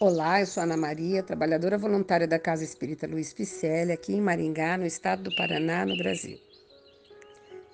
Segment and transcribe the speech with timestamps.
[0.00, 4.78] Olá, eu sou Ana Maria, trabalhadora voluntária da Casa Espírita Luiz Picelli, aqui em Maringá,
[4.78, 6.38] no estado do Paraná, no Brasil.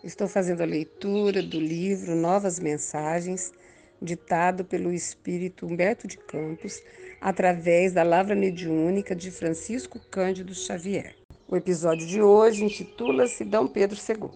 [0.03, 3.53] Estou fazendo a leitura do livro Novas Mensagens,
[4.01, 6.83] ditado pelo espírito Humberto de Campos,
[7.21, 11.15] através da Lavra Mediúnica de Francisco Cândido Xavier.
[11.47, 14.31] O episódio de hoje intitula-se Dom Pedro II.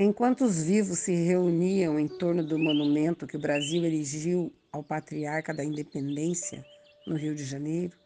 [0.00, 5.52] Enquanto os vivos se reuniam em torno do monumento que o Brasil erigiu ao patriarca
[5.52, 6.64] da independência
[7.04, 7.98] no Rio de Janeiro,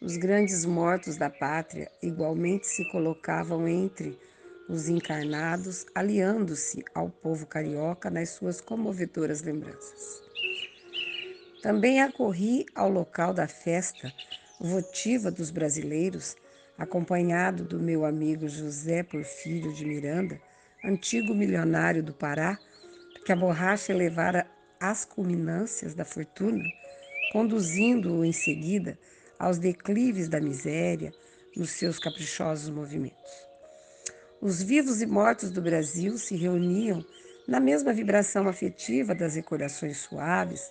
[0.00, 4.16] os grandes mortos da pátria igualmente se colocavam entre
[4.68, 10.22] os encarnados, aliando-se ao povo carioca nas suas comovedoras lembranças.
[11.60, 14.12] Também acorri ao local da festa
[14.60, 16.36] votiva dos brasileiros,
[16.78, 20.40] acompanhado do meu amigo José Porfírio de Miranda,
[20.84, 22.58] antigo milionário do Pará,
[23.24, 24.46] que a borracha levara
[24.80, 26.64] às culminâncias da fortuna,
[27.32, 28.98] conduzindo-o em seguida
[29.38, 31.12] aos declives da miséria
[31.56, 33.50] nos seus caprichosos movimentos.
[34.40, 37.04] Os vivos e mortos do Brasil se reuniam
[37.46, 40.70] na mesma vibração afetiva das recordações suaves,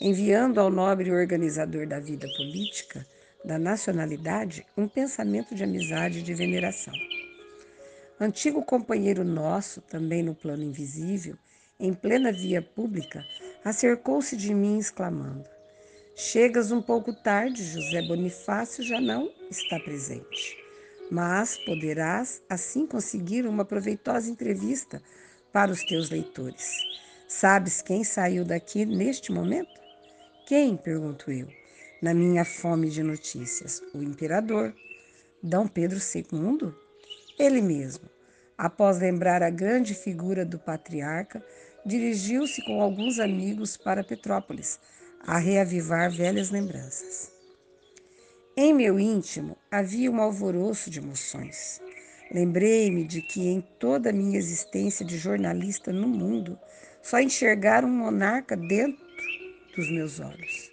[0.00, 3.06] enviando ao nobre organizador da vida política
[3.44, 6.94] da nacionalidade um pensamento de amizade e de veneração.
[8.18, 11.36] Antigo companheiro nosso, também no plano invisível,
[11.78, 13.22] em plena via pública,
[13.62, 15.44] acercou-se de mim, exclamando:
[16.14, 20.56] Chegas um pouco tarde, José Bonifácio já não está presente.
[21.10, 25.02] Mas poderás assim conseguir uma proveitosa entrevista
[25.52, 26.72] para os teus leitores.
[27.28, 29.78] Sabes quem saiu daqui neste momento?
[30.46, 30.74] Quem?
[30.74, 31.48] pergunto eu,
[32.00, 33.82] na minha fome de notícias.
[33.92, 34.74] O imperador.
[35.42, 35.56] D.
[35.72, 36.85] Pedro II?
[37.38, 38.08] Ele mesmo,
[38.56, 41.44] após lembrar a grande figura do patriarca,
[41.84, 44.80] dirigiu-se com alguns amigos para Petrópolis,
[45.20, 47.30] a reavivar velhas lembranças.
[48.56, 51.80] Em meu íntimo havia um alvoroço de emoções.
[52.32, 56.58] Lembrei-me de que em toda a minha existência de jornalista no mundo,
[57.02, 59.04] só enxergar um monarca dentro
[59.76, 60.72] dos meus olhos.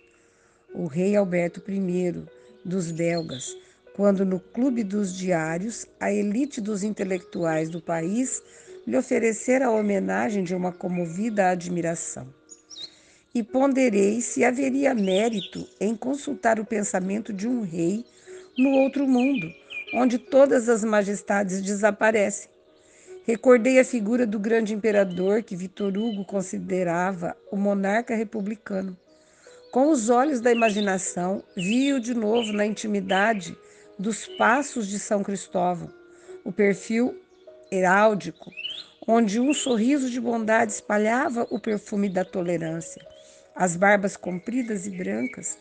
[0.73, 2.25] O rei Alberto I
[2.65, 3.55] dos belgas,
[3.95, 8.41] quando no Clube dos Diários a elite dos intelectuais do país
[8.85, 12.27] lhe oferecera a homenagem de uma comovida admiração.
[13.33, 18.05] E ponderei se haveria mérito em consultar o pensamento de um rei
[18.57, 19.51] no outro mundo,
[19.95, 22.49] onde todas as majestades desaparecem.
[23.25, 28.97] Recordei a figura do grande imperador que Vitor Hugo considerava o monarca republicano.
[29.71, 33.57] Com os olhos da imaginação, vi-o de novo na intimidade
[33.97, 35.89] dos Passos de São Cristóvão,
[36.43, 37.19] o perfil
[37.71, 38.51] heráldico,
[39.07, 43.05] onde um sorriso de bondade espalhava o perfume da tolerância,
[43.55, 45.57] as barbas compridas e brancas,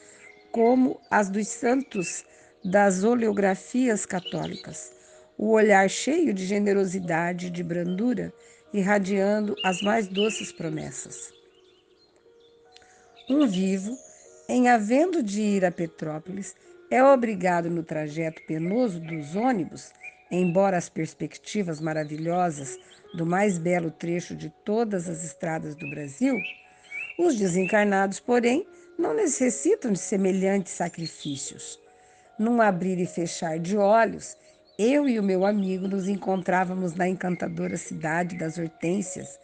[0.50, 2.25] como as dos santos
[2.65, 4.93] das oleografias católicas,
[5.37, 8.32] o olhar cheio de generosidade e de brandura,
[8.72, 11.32] irradiando as mais doces promessas.
[13.28, 13.97] Um vivo,
[14.49, 16.54] em havendo de ir a Petrópolis,
[16.93, 19.95] é obrigado no trajeto penoso dos ônibus,
[20.31, 22.79] embora as perspectivas maravilhosas
[23.15, 26.37] do mais belo trecho de todas as estradas do Brasil,
[27.19, 28.67] os desencarnados, porém,
[28.99, 31.81] não necessitam de semelhantes sacrifícios.
[32.39, 34.37] Num abrir e fechar de olhos,
[34.79, 39.41] eu e o meu amigo nos encontrávamos na encantadora cidade das Hortênsias,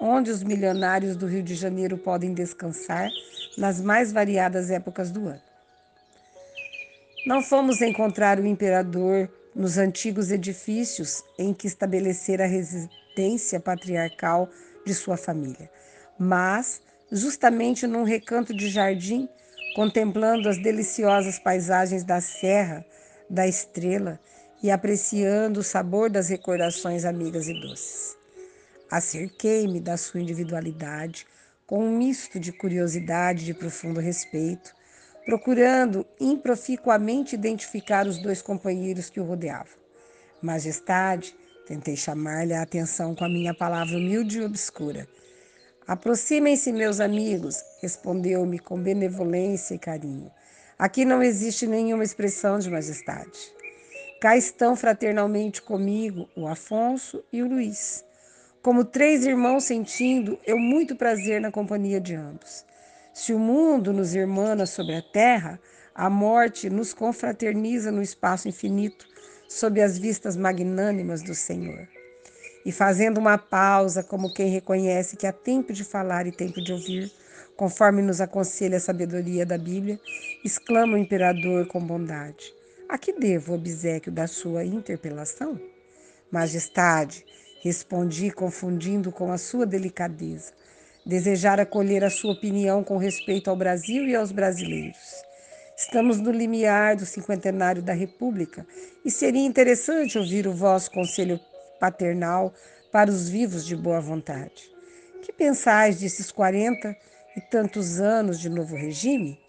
[0.00, 3.08] onde os milionários do Rio de Janeiro podem descansar
[3.58, 5.51] nas mais variadas épocas do ano.
[7.24, 14.50] Não fomos encontrar o imperador nos antigos edifícios em que estabelecera a residência patriarcal
[14.84, 15.70] de sua família,
[16.18, 19.28] mas justamente num recanto de jardim,
[19.76, 22.84] contemplando as deliciosas paisagens da Serra
[23.30, 24.18] da Estrela
[24.60, 28.16] e apreciando o sabor das recordações amigas e doces.
[28.90, 31.24] Acerquei-me da sua individualidade
[31.68, 34.74] com um misto de curiosidade e de profundo respeito
[35.24, 39.80] procurando improficuamente identificar os dois companheiros que o rodeavam.
[40.40, 41.34] Majestade,
[41.66, 45.06] tentei chamar-lhe a atenção com a minha palavra humilde e obscura.
[45.86, 50.30] Aproximem-se, meus amigos, respondeu-me com benevolência e carinho.
[50.78, 53.52] Aqui não existe nenhuma expressão de majestade.
[54.20, 58.04] Cá estão fraternalmente comigo o Afonso e o Luiz.
[58.62, 62.64] Como três irmãos sentindo eu muito prazer na companhia de ambos.
[63.14, 65.60] Se o mundo nos irmana sobre a terra,
[65.94, 69.06] a morte nos confraterniza no espaço infinito,
[69.48, 71.86] sob as vistas magnânimas do Senhor.
[72.64, 76.72] e fazendo uma pausa, como quem reconhece que há tempo de falar e tempo de
[76.72, 77.12] ouvir,
[77.56, 79.98] conforme nos aconselha a sabedoria da Bíblia,
[80.44, 82.54] exclama o imperador com bondade:
[82.88, 85.60] A que devo o obsequio da sua interpelação?
[86.30, 87.26] Majestade,
[87.62, 90.52] respondi, confundindo com a sua delicadeza.
[91.04, 94.96] Desejar acolher a sua opinião com respeito ao Brasil e aos brasileiros.
[95.76, 98.64] Estamos no limiar do cinquentenário da República
[99.04, 101.40] e seria interessante ouvir o vosso conselho
[101.80, 102.54] paternal
[102.92, 104.70] para os vivos de boa vontade.
[105.22, 106.96] Que pensais desses quarenta
[107.36, 109.40] e tantos anos de novo regime?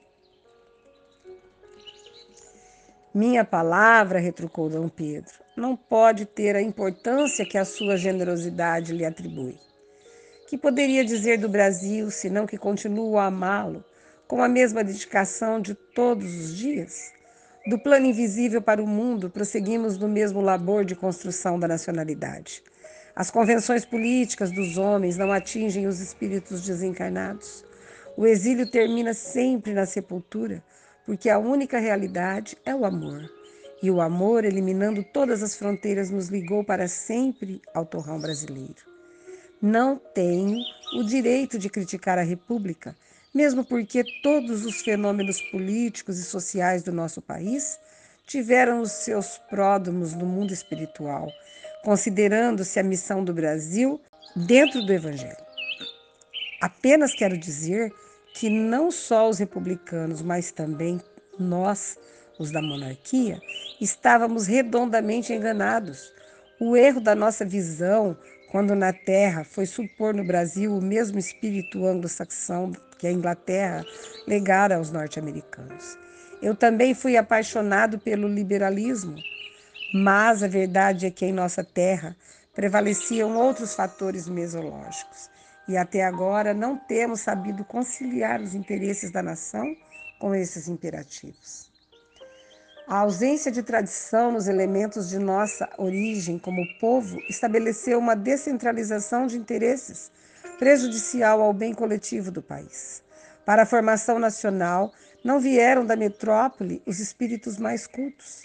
[3.14, 9.06] Minha palavra, retrucou Dom Pedro, não pode ter a importância que a sua generosidade lhe
[9.06, 9.56] atribui.
[10.48, 13.84] Que poderia dizer do Brasil, senão que continuo a amá-lo
[14.28, 17.12] com a mesma dedicação de todos os dias?
[17.66, 22.62] Do plano invisível para o mundo, prosseguimos no mesmo labor de construção da nacionalidade.
[23.16, 27.64] As convenções políticas dos homens não atingem os espíritos desencarnados.
[28.18, 30.62] O exílio termina sempre na sepultura,
[31.06, 33.30] porque a única realidade é o amor.
[33.82, 38.93] E o amor, eliminando todas as fronteiras, nos ligou para sempre ao torrão brasileiro.
[39.66, 40.62] Não tenho
[40.94, 42.94] o direito de criticar a República,
[43.34, 47.80] mesmo porque todos os fenômenos políticos e sociais do nosso país
[48.28, 51.32] tiveram os seus pródomos no mundo espiritual,
[51.82, 54.02] considerando-se a missão do Brasil
[54.36, 55.38] dentro do Evangelho.
[56.60, 57.90] Apenas quero dizer
[58.34, 61.00] que não só os republicanos, mas também
[61.40, 61.98] nós,
[62.38, 63.42] os da monarquia,
[63.80, 66.12] estávamos redondamente enganados.
[66.60, 68.18] O erro da nossa visão,
[68.54, 73.84] quando na Terra foi supor no Brasil o mesmo espírito anglo-saxão que a Inglaterra
[74.28, 75.98] legara aos norte-americanos.
[76.40, 79.16] Eu também fui apaixonado pelo liberalismo,
[79.92, 82.16] mas a verdade é que em nossa terra
[82.54, 85.32] prevaleciam outros fatores mesológicos
[85.68, 89.76] e até agora não temos sabido conciliar os interesses da nação
[90.20, 91.63] com esses imperativos.
[92.86, 99.38] A ausência de tradição nos elementos de nossa origem como povo estabeleceu uma descentralização de
[99.38, 100.12] interesses
[100.60, 103.02] prejudicial ao bem coletivo do país.
[103.46, 104.92] Para a formação nacional,
[105.24, 108.42] não vieram da metrópole os espíritos mais cultos.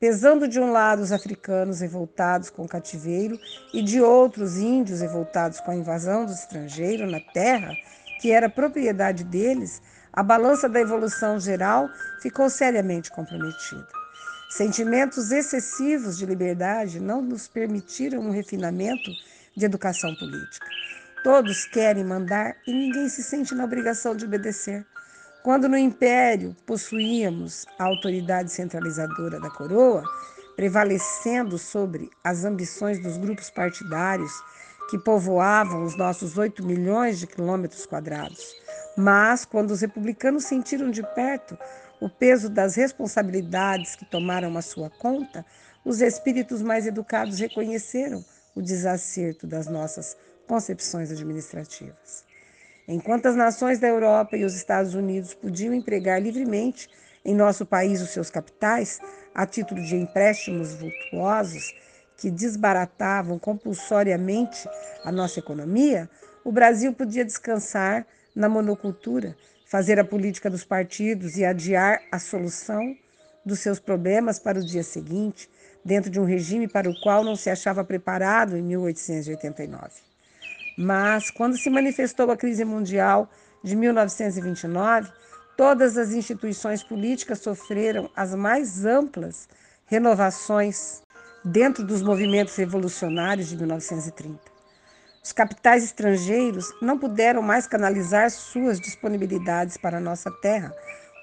[0.00, 3.38] Pesando de um lado os africanos revoltados com o cativeiro
[3.72, 7.72] e de outros índios revoltados com a invasão do estrangeiro na terra,
[8.20, 9.80] que era propriedade deles,
[10.20, 11.88] a balança da evolução geral
[12.20, 13.88] ficou seriamente comprometida.
[14.50, 19.10] Sentimentos excessivos de liberdade não nos permitiram um refinamento
[19.56, 20.66] de educação política.
[21.24, 24.84] Todos querem mandar e ninguém se sente na obrigação de obedecer.
[25.42, 30.04] Quando no Império possuíamos a autoridade centralizadora da coroa,
[30.54, 34.32] prevalecendo sobre as ambições dos grupos partidários
[34.90, 38.54] que povoavam os nossos 8 milhões de quilômetros quadrados.
[39.00, 41.56] Mas, quando os republicanos sentiram de perto
[42.02, 45.44] o peso das responsabilidades que tomaram a sua conta,
[45.82, 48.22] os espíritos mais educados reconheceram
[48.54, 52.26] o desacerto das nossas concepções administrativas.
[52.86, 56.86] Enquanto as nações da Europa e os Estados Unidos podiam empregar livremente
[57.24, 59.00] em nosso país os seus capitais,
[59.34, 61.74] a título de empréstimos vultuosos
[62.18, 64.68] que desbaratavam compulsoriamente
[65.02, 66.06] a nossa economia,
[66.44, 68.06] o Brasil podia descansar
[68.40, 72.96] na monocultura, fazer a política dos partidos e adiar a solução
[73.44, 75.48] dos seus problemas para o dia seguinte,
[75.84, 79.90] dentro de um regime para o qual não se achava preparado em 1889.
[80.76, 83.30] Mas, quando se manifestou a crise mundial
[83.62, 85.10] de 1929,
[85.56, 89.48] todas as instituições políticas sofreram as mais amplas
[89.86, 91.02] renovações
[91.44, 94.49] dentro dos movimentos revolucionários de 1930.
[95.22, 100.74] Os capitais estrangeiros não puderam mais canalizar suas disponibilidades para nossa terra,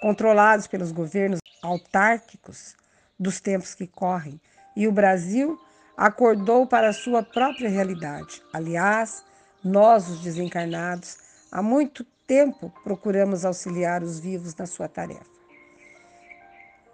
[0.02, 2.76] controlados pelos governos autárquicos
[3.20, 4.40] dos tempos que correm,
[4.76, 5.60] e o Brasil
[5.98, 8.44] acordou para a sua própria realidade.
[8.54, 9.26] Aliás,
[9.64, 11.18] nós, os desencarnados,
[11.52, 15.26] há muito tempo procuramos auxiliar os vivos na sua tarefa.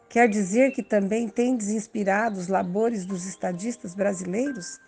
[0.08, 4.80] Quer dizer que também tendes inspirado os labores dos estadistas brasileiros?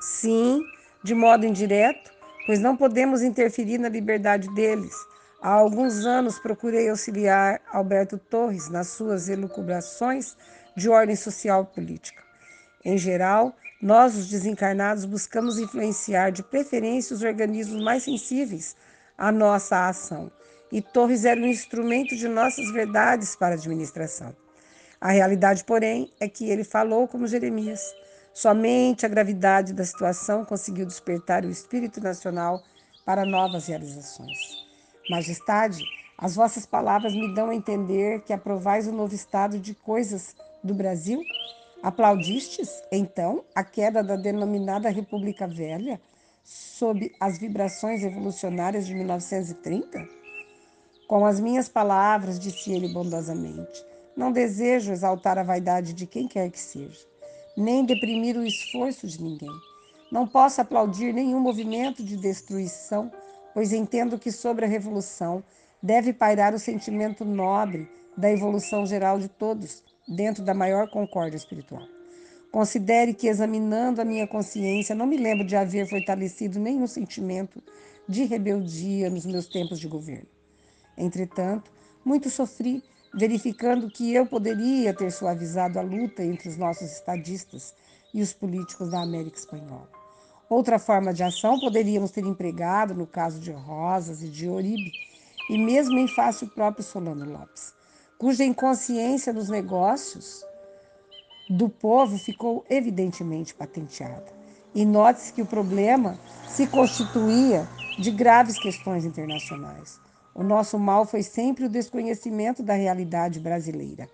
[0.00, 0.62] Sim,
[1.02, 2.10] de modo indireto,
[2.46, 4.94] pois não podemos interferir na liberdade deles.
[5.40, 10.36] Há alguns anos procurei auxiliar Alberto Torres nas suas elucubrações
[10.76, 12.22] de ordem social e política.
[12.84, 18.76] Em geral, nós, os desencarnados, buscamos influenciar de preferência os organismos mais sensíveis
[19.16, 20.30] à nossa ação.
[20.70, 24.36] E Torres era um instrumento de nossas verdades para a administração.
[25.00, 27.80] A realidade, porém, é que ele falou como Jeremias:
[28.32, 32.62] Somente a gravidade da situação conseguiu despertar o espírito nacional
[33.04, 34.38] para novas realizações.
[35.10, 35.82] Majestade,
[36.16, 40.74] as vossas palavras me dão a entender que aprovais o novo estado de coisas do
[40.74, 41.20] Brasil?
[41.82, 46.00] Aplaudistes, então, a queda da denominada República Velha
[46.44, 50.06] sob as vibrações revolucionárias de 1930?
[51.08, 53.84] Com as minhas palavras, disse ele bondosamente,
[54.14, 57.09] não desejo exaltar a vaidade de quem quer que seja,
[57.56, 59.50] nem deprimir o esforço de ninguém.
[60.10, 63.10] Não posso aplaudir nenhum movimento de destruição,
[63.54, 65.42] pois entendo que sobre a revolução
[65.82, 71.86] deve pairar o sentimento nobre da evolução geral de todos, dentro da maior concórdia espiritual.
[72.50, 77.62] Considere que, examinando a minha consciência, não me lembro de haver fortalecido nenhum sentimento
[78.08, 80.26] de rebeldia nos meus tempos de governo.
[80.98, 81.70] Entretanto,
[82.04, 87.74] muito sofri, verificando que eu poderia ter suavizado a luta entre os nossos estadistas
[88.14, 89.88] e os políticos da América Espanhola.
[90.48, 94.92] Outra forma de ação poderíamos ter empregado no caso de Rosas e de Oribe,
[95.48, 97.72] e mesmo em face o próprio Solano Lopes,
[98.18, 100.44] cuja inconsciência nos negócios
[101.48, 104.26] do povo ficou evidentemente patenteada.
[104.72, 107.66] E note-se que o problema se constituía
[107.98, 109.98] de graves questões internacionais.
[110.40, 114.08] O nosso mal foi sempre o desconhecimento da realidade brasileira.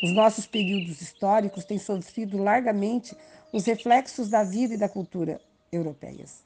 [0.00, 3.16] Os nossos períodos históricos têm sofrido largamente
[3.52, 5.40] os reflexos da vida e da cultura
[5.72, 6.44] europeias.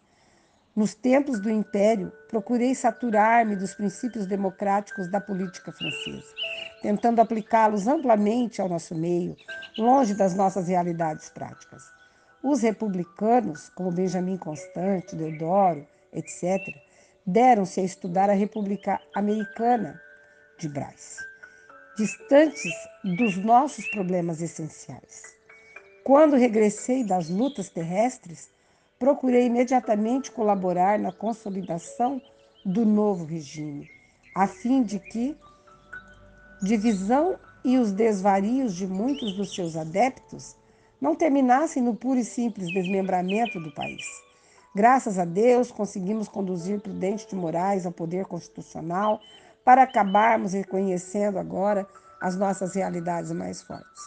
[0.74, 6.32] Nos tempos do Império, procurei saturar-me dos princípios democráticos da política francesa,
[6.80, 9.36] tentando aplicá-los amplamente ao nosso meio,
[9.76, 11.82] longe das nossas realidades práticas.
[12.42, 16.85] Os republicanos, como Benjamin Constant, Deodoro, etc.,
[17.26, 20.00] deram-se a estudar a República Americana
[20.58, 21.24] de Bryce,
[21.96, 25.22] distantes dos nossos problemas essenciais.
[26.04, 28.48] Quando regressei das lutas terrestres,
[28.98, 32.22] procurei imediatamente colaborar na consolidação
[32.64, 33.90] do novo regime,
[34.34, 35.36] a fim de que
[36.62, 40.56] divisão e os desvarios de muitos dos seus adeptos
[41.00, 44.25] não terminassem no puro e simples desmembramento do país.
[44.76, 49.22] Graças a Deus, conseguimos conduzir Prudente de Moraes ao poder constitucional
[49.64, 51.86] para acabarmos reconhecendo agora
[52.20, 54.02] as nossas realidades mais fortes.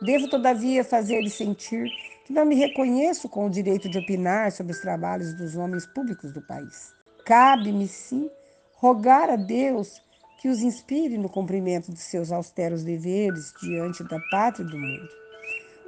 [0.00, 1.90] Devo, todavia, fazer-lhe sentir
[2.24, 6.32] que não me reconheço com o direito de opinar sobre os trabalhos dos homens públicos
[6.32, 6.94] do país.
[7.26, 8.30] Cabe-me, sim,
[8.72, 10.00] rogar a Deus
[10.40, 15.25] que os inspire no cumprimento de seus austeros deveres diante da pátria e do mundo.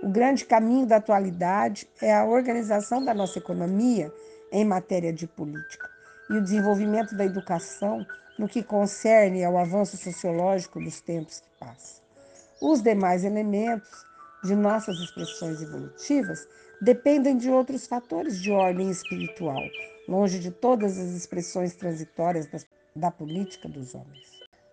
[0.03, 4.13] O grande caminho da atualidade é a organização da nossa economia
[4.53, 5.91] em matéria de política
[6.31, 8.07] e o desenvolvimento da educação
[8.39, 12.03] no que concerne ao avanço sociológico dos tempos que passam.
[12.63, 14.07] Os demais elementos
[14.45, 16.47] de nossas expressões evolutivas
[16.81, 19.63] dependem de outros fatores de ordem espiritual,
[20.07, 22.49] longe de todas as expressões transitórias
[22.95, 24.29] da, política dos homens.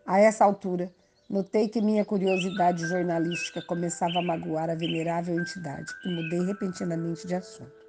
[0.05, 0.91] A essa altura,
[1.29, 7.35] notei que minha curiosidade jornalística começava a magoar a venerável entidade e mudei repentinamente de
[7.35, 7.85] assunto.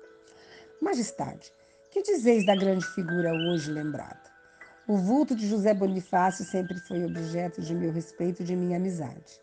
[0.81, 1.53] Majestade,
[1.91, 4.21] que dizeis da grande figura hoje lembrada?
[4.89, 9.41] O vulto de José Bonifácio sempre foi objeto de meu respeito e de minha amizade.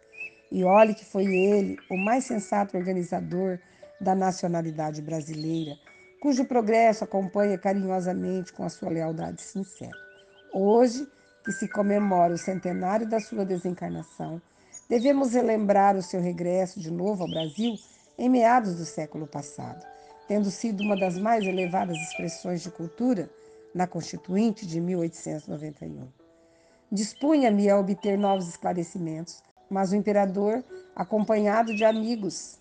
[0.51, 3.59] E olhe que foi ele o mais sensato organizador
[3.99, 5.75] da nacionalidade brasileira,
[6.21, 9.97] cujo progresso acompanha carinhosamente com a sua lealdade sincera.
[10.53, 11.07] Hoje,
[11.43, 14.41] que se comemora o centenário da sua desencarnação,
[14.89, 17.75] devemos relembrar o seu regresso de novo ao Brasil
[18.17, 19.85] em meados do século passado,
[20.27, 23.29] tendo sido uma das mais elevadas expressões de cultura
[23.73, 26.07] na Constituinte de 1891.
[26.91, 29.41] Dispunha-me a obter novos esclarecimentos
[29.73, 30.63] mas o imperador,
[30.95, 32.59] acompanhado de amigos,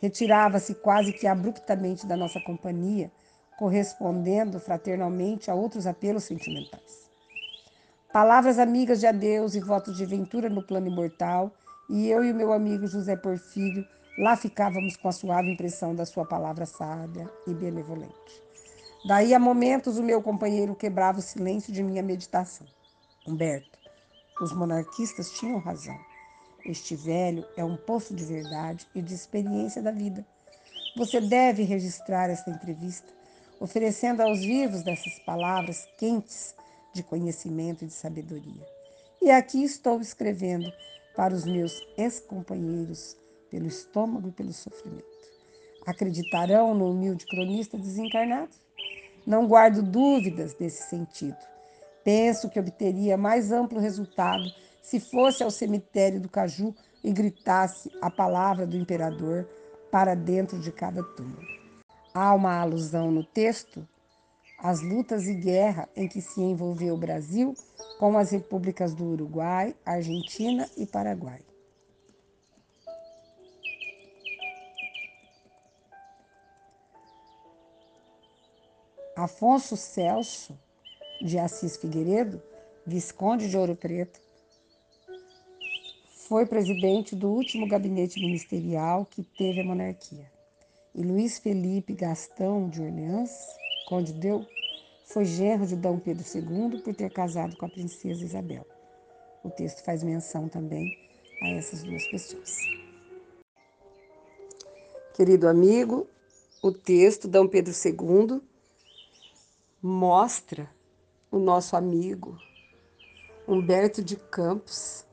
[0.00, 3.10] retirava-se quase que abruptamente da nossa companhia,
[3.58, 7.05] correspondendo fraternalmente a outros apelos sentimentais.
[8.16, 11.52] Palavras amigas de adeus e votos de ventura no plano imortal,
[11.86, 16.06] e eu e o meu amigo José Porfírio lá ficávamos com a suave impressão da
[16.06, 18.42] sua palavra sábia e benevolente.
[19.06, 22.66] Daí a momentos o meu companheiro quebrava o silêncio de minha meditação.
[23.28, 23.78] Humberto,
[24.40, 25.98] os monarquistas tinham razão.
[26.64, 30.24] Este velho é um poço de verdade e de experiência da vida.
[30.96, 33.12] Você deve registrar esta entrevista,
[33.60, 36.55] oferecendo aos vivos dessas palavras quentes
[36.96, 38.66] de conhecimento e de sabedoria.
[39.22, 40.72] E aqui estou escrevendo
[41.14, 43.16] para os meus ex-companheiros
[43.50, 45.04] pelo estômago e pelo sofrimento.
[45.86, 48.50] Acreditarão no humilde cronista desencarnado?
[49.26, 51.38] Não guardo dúvidas nesse sentido.
[52.02, 54.44] Penso que obteria mais amplo resultado
[54.82, 59.48] se fosse ao cemitério do Caju e gritasse a palavra do imperador
[59.90, 61.46] para dentro de cada túmulo.
[62.14, 63.86] Há uma alusão no texto
[64.58, 67.54] às lutas e guerra em que se envolveu o Brasil
[67.98, 71.40] com as repúblicas do Uruguai, Argentina e Paraguai.
[79.16, 80.58] Afonso Celso
[81.22, 82.42] de Assis Figueiredo,
[82.86, 84.20] Visconde de Ouro Preto,
[86.28, 90.30] foi presidente do último gabinete ministerial que teve a monarquia.
[90.94, 93.30] E Luiz Felipe Gastão de Orleans,
[93.86, 94.44] Conde Deu,
[95.04, 98.66] foi genro de Dom Pedro II por ter casado com a princesa Isabel.
[99.44, 100.98] O texto faz menção também
[101.40, 102.58] a essas duas pessoas.
[105.14, 106.08] Querido amigo,
[106.60, 108.42] o texto Dom Pedro II
[109.80, 110.68] mostra
[111.30, 112.36] o nosso amigo
[113.46, 115.06] Humberto de Campos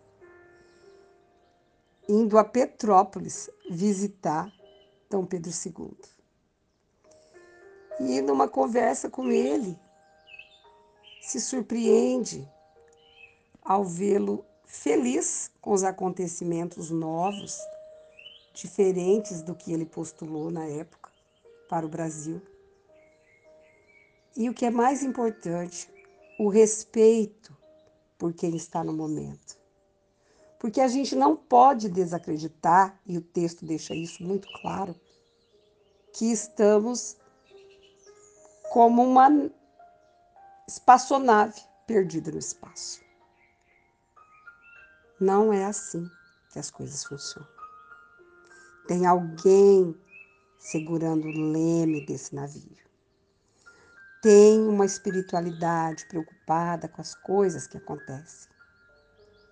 [2.09, 4.51] indo a Petrópolis visitar
[5.11, 6.12] Dom Pedro II.
[7.99, 9.77] E numa conversa com ele,
[11.21, 12.47] se surpreende
[13.61, 17.57] ao vê-lo feliz com os acontecimentos novos,
[18.53, 21.11] diferentes do que ele postulou na época
[21.69, 22.41] para o Brasil.
[24.35, 25.89] E o que é mais importante,
[26.39, 27.55] o respeito
[28.17, 29.57] por quem está no momento.
[30.59, 34.95] Porque a gente não pode desacreditar, e o texto deixa isso muito claro,
[36.13, 37.17] que estamos
[38.73, 39.29] como uma
[40.67, 43.03] espaçonave perdida no espaço.
[45.19, 46.09] Não é assim
[46.51, 47.47] que as coisas funcionam.
[48.87, 49.95] Tem alguém
[50.57, 52.83] segurando o leme desse navio.
[54.23, 58.49] Tem uma espiritualidade preocupada com as coisas que acontecem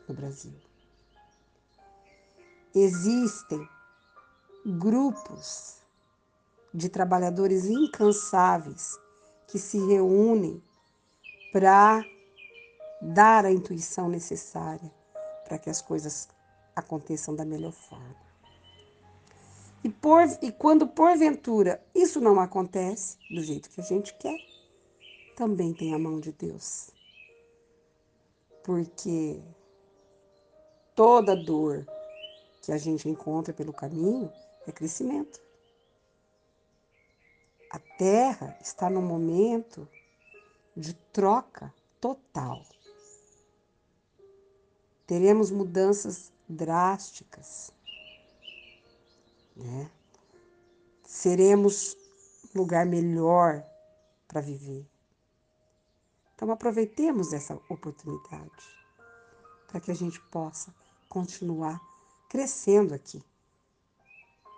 [0.08, 0.60] no Brasil
[2.74, 3.68] existem
[4.66, 5.82] grupos
[6.74, 8.98] de trabalhadores incansáveis
[9.52, 10.64] que se reúnem
[11.52, 12.02] para
[13.02, 14.90] dar a intuição necessária
[15.44, 16.30] para que as coisas
[16.74, 18.16] aconteçam da melhor forma.
[19.84, 24.38] E, por, e quando porventura isso não acontece do jeito que a gente quer,
[25.36, 26.92] também tem a mão de Deus.
[28.64, 29.42] Porque
[30.96, 31.86] toda dor,
[32.62, 34.32] que a gente encontra pelo caminho
[34.68, 35.42] é crescimento.
[37.72, 39.88] A Terra está no momento
[40.76, 42.62] de troca total.
[45.08, 47.72] Teremos mudanças drásticas.
[49.56, 49.90] Né?
[51.06, 51.96] Seremos
[52.54, 53.66] lugar melhor
[54.28, 54.86] para viver.
[56.36, 58.52] Então aproveitemos essa oportunidade
[59.70, 60.76] para que a gente possa
[61.08, 61.80] continuar
[62.28, 63.24] crescendo aqui.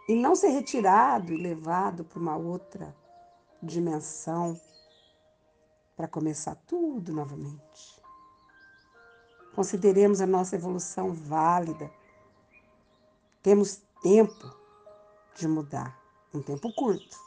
[0.09, 3.02] E não ser retirado e levado para uma outra
[3.63, 4.59] dimensão
[5.95, 8.01] para começar tudo novamente.
[9.55, 11.89] Consideremos a nossa evolução válida.
[13.41, 14.53] Temos tempo
[15.35, 15.97] de mudar,
[16.33, 17.17] um tempo curto,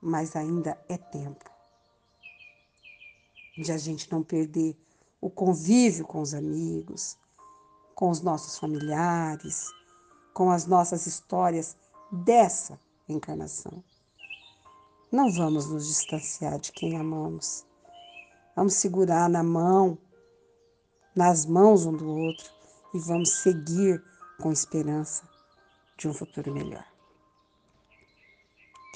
[0.00, 1.50] mas ainda é tempo
[3.56, 4.76] de a gente não perder
[5.20, 7.18] o convívio com os amigos,
[7.94, 9.68] com os nossos familiares,
[10.32, 11.76] com as nossas histórias
[12.10, 13.84] dessa encarnação.
[15.12, 17.66] Não vamos nos distanciar de quem amamos.
[18.54, 19.98] Vamos segurar na mão,
[21.16, 22.48] nas mãos um do outro
[22.94, 24.00] e vamos seguir
[24.40, 25.28] com esperança
[25.98, 26.86] de um futuro melhor.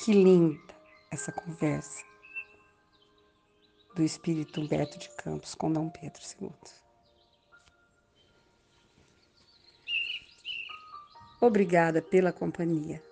[0.04, 0.74] Que linda
[1.10, 2.04] essa conversa
[3.96, 6.50] do espírito Humberto de Campos com Dom Pedro II.
[11.40, 13.02] Obrigada pela companhia.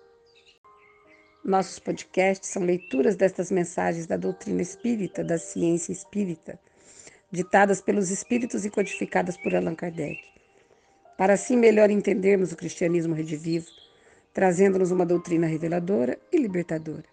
[1.43, 6.57] Nossos podcasts são leituras destas mensagens da doutrina espírita, da ciência espírita,
[7.29, 10.23] ditadas pelos espíritos e codificadas por Allan Kardec,
[11.17, 13.67] para assim melhor entendermos o cristianismo redivivo,
[14.33, 17.03] trazendo-nos uma doutrina reveladora e libertadora.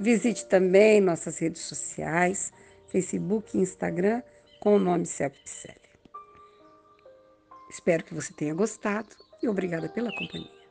[0.02, 2.52] Visite também nossas redes sociais,
[2.88, 4.20] Facebook e Instagram,
[4.58, 5.32] com o nome Celp
[7.70, 9.10] Espero que você tenha gostado
[9.40, 10.61] e obrigada pela companhia.